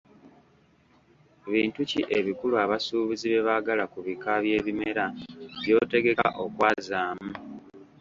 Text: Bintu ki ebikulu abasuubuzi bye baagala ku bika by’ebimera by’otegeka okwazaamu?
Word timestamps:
Bintu 1.51 1.79
ki 1.89 2.01
ebikulu 2.17 2.55
abasuubuzi 2.63 3.25
bye 3.31 3.41
baagala 3.47 3.83
ku 3.91 3.99
bika 4.05 4.33
by’ebimera 4.43 5.05
by’otegeka 5.61 6.27
okwazaamu? 6.43 7.31